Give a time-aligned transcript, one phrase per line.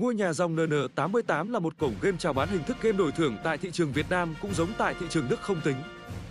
[0.00, 3.36] Ngôi nhà dòng NN88 là một cổng game chào bán hình thức game đổi thưởng
[3.44, 5.76] tại thị trường Việt Nam cũng giống tại thị trường Đức không tính.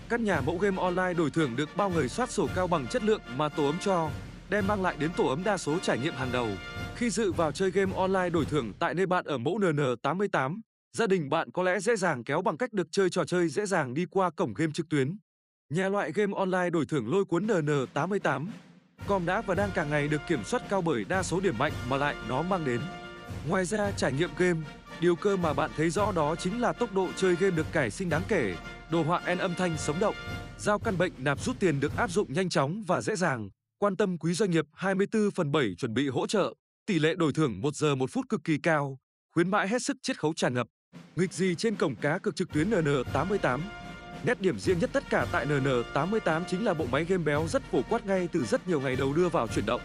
[0.10, 3.04] Các nhà mẫu game online đổi thưởng được bao người soát sổ cao bằng chất
[3.04, 4.10] lượng mà tổ ấm cho,
[4.50, 6.48] đem mang lại đến tổ ấm đa số trải nghiệm hàng đầu.
[6.96, 10.60] Khi dự vào chơi game online đổi thưởng tại nơi bạn ở mẫu NN88,
[10.94, 13.66] gia đình bạn có lẽ dễ dàng kéo bằng cách được chơi trò chơi dễ
[13.66, 15.18] dàng đi qua cổng game trực tuyến.
[15.70, 18.48] Nhà loại game online đổi thưởng lôi cuốn NN88
[19.08, 21.74] com đã và đang càng ngày được kiểm soát cao bởi đa số điểm mạnh
[21.90, 22.82] mà lại nó mang đến.
[23.50, 24.60] Ngoài ra, trải nghiệm game,
[25.02, 27.92] điều cơ mà bạn thấy rõ đó chính là tốc độ chơi game được cải
[27.92, 28.56] sinh đáng kể,
[28.92, 30.16] đồ họa en âm thanh sống động,
[30.58, 33.96] giao căn bệnh nạp rút tiền được áp dụng nhanh chóng và dễ dàng, quan
[33.96, 36.54] tâm quý doanh nghiệp 24 phần 7 chuẩn bị hỗ trợ,
[36.86, 38.98] tỷ lệ đổi thưởng 1 giờ 1 phút cực kỳ cao,
[39.34, 40.68] khuyến mãi hết sức chiết khấu tràn ngập.
[41.16, 43.60] Nghịch gì trên cổng cá cực trực tuyến NN88
[44.24, 47.64] Nét điểm riêng nhất tất cả tại NN88 chính là bộ máy game béo rất
[47.72, 49.82] phổ quát ngay từ rất nhiều ngày đầu đưa vào chuyển động.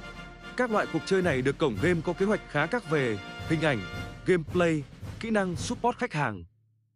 [0.60, 3.60] Các loại cuộc chơi này được cổng game có kế hoạch khá các về hình
[3.60, 3.80] ảnh,
[4.26, 4.82] gameplay,
[5.20, 6.44] kỹ năng support khách hàng.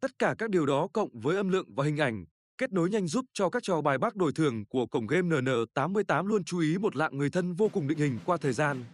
[0.01, 2.25] Tất cả các điều đó cộng với âm lượng và hình ảnh,
[2.59, 6.27] kết nối nhanh giúp cho các trò bài bác đổi thường của cổng game NN88
[6.27, 8.85] luôn chú ý một lạng người thân vô cùng định hình qua thời gian.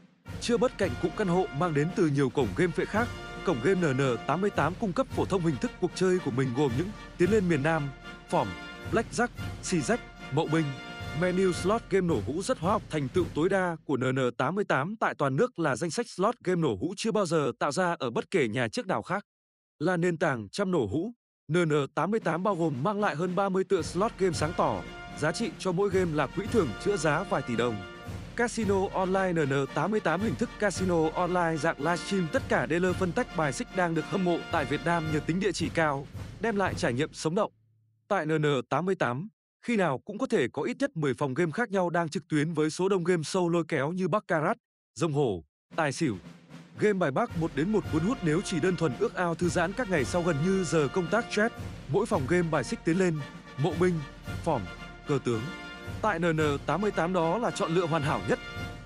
[0.41, 3.09] Chưa bất cạnh cụm căn hộ mang đến từ nhiều cổng game phệ khác,
[3.45, 6.89] cổng game NN88 cung cấp phổ thông hình thức cuộc chơi của mình gồm những
[7.19, 7.91] tiến lên miền Nam,
[8.29, 8.49] phỏm,
[8.93, 9.29] blackjack,
[9.63, 10.01] xì rách,
[10.33, 10.65] mậu binh.
[11.19, 15.15] Menu slot game nổ hũ rất hóa học thành tựu tối đa của NN88 tại
[15.15, 18.11] toàn nước là danh sách slot game nổ hũ chưa bao giờ tạo ra ở
[18.11, 19.25] bất kể nhà chức nào khác.
[19.79, 21.13] Là nền tảng trăm nổ hũ,
[21.49, 24.83] NN88 bao gồm mang lại hơn 30 tựa slot game sáng tỏ,
[25.19, 27.77] giá trị cho mỗi game là quỹ thưởng chữa giá vài tỷ đồng.
[28.37, 33.53] Casino Online NN88 hình thức casino online dạng livestream tất cả dealer phân tách bài
[33.53, 36.07] xích đang được hâm mộ tại Việt Nam nhờ tính địa chỉ cao,
[36.41, 37.53] đem lại trải nghiệm sống động.
[38.09, 39.27] Tại NN88,
[39.63, 42.29] khi nào cũng có thể có ít nhất 10 phòng game khác nhau đang trực
[42.29, 44.57] tuyến với số đông game sâu lôi kéo như Baccarat,
[44.95, 45.45] Rồng Hổ,
[45.77, 46.17] Tài Xỉu.
[46.79, 49.49] Game bài bác một đến một cuốn hút nếu chỉ đơn thuần ước ao thư
[49.49, 51.53] giãn các ngày sau gần như giờ công tác chat,
[51.89, 53.19] Mỗi phòng game bài xích tiến lên,
[53.59, 53.95] mộ binh,
[54.45, 54.63] phỏm,
[55.07, 55.41] cờ tướng.
[56.03, 58.39] Tại NN88 đó là chọn lựa hoàn hảo nhất.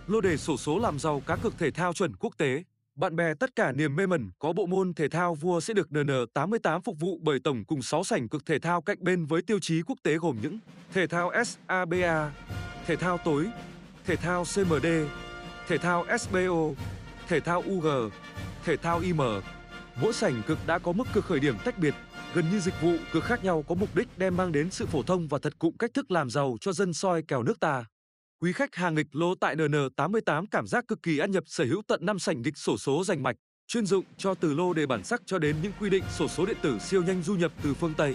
[0.07, 2.63] Lô đề sổ số làm giàu cá cược thể thao chuẩn quốc tế.
[2.97, 5.89] Bạn bè tất cả niềm mê mẩn có bộ môn thể thao vua sẽ được
[5.91, 9.59] NN88 phục vụ bởi tổng cùng 6 sảnh cực thể thao cạnh bên với tiêu
[9.59, 10.59] chí quốc tế gồm những
[10.93, 12.33] thể thao SABA,
[12.87, 13.47] thể thao tối,
[14.05, 14.87] thể thao CMD,
[15.69, 16.85] thể thao SBO,
[17.29, 17.87] thể thao UG,
[18.65, 19.21] thể thao IM.
[20.03, 21.95] Mỗi sảnh cực đã có mức cực khởi điểm tách biệt,
[22.35, 25.03] gần như dịch vụ cực khác nhau có mục đích đem mang đến sự phổ
[25.03, 27.85] thông và thật cụm cách thức làm giàu cho dân soi kèo nước ta.
[28.45, 31.83] Quý khách hàng nghịch lô tại NN88 cảm giác cực kỳ ăn nhập sở hữu
[31.87, 35.05] tận 5 sảnh nghịch sổ số danh mạch, chuyên dụng cho từ lô đề bản
[35.05, 37.75] sắc cho đến những quy định sổ số điện tử siêu nhanh du nhập từ
[37.75, 38.15] phương Tây.